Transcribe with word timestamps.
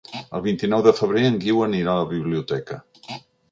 El 0.37 0.43
vint-i-nou 0.45 0.81
de 0.87 0.93
febrer 0.99 1.27
en 1.31 1.37
Guiu 1.45 1.61
anirà 1.67 1.93
a 1.95 2.01
la 2.01 2.09
biblioteca. 2.17 2.83